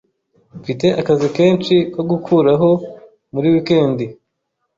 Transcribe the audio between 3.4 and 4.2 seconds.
wikendi.